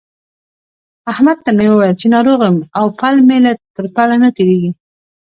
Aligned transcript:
احمد 1.11 1.37
ته 1.45 1.51
مې 1.57 1.67
وويل 1.69 1.95
چې 2.01 2.07
ناروغ 2.13 2.39
يم 2.47 2.57
او 2.77 2.85
پل 2.99 3.15
مې 3.27 3.37
تر 3.75 3.85
پله 3.95 4.15
نه 4.23 4.29
تېرېږي. 4.35 4.71